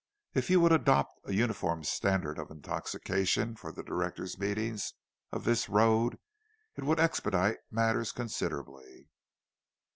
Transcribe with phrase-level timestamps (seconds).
[0.33, 4.95] If you would adopt a uniform standard of intoxication for the directors' meetings
[5.31, 6.17] of this road,
[6.75, 9.09] it would expedite matters considerably.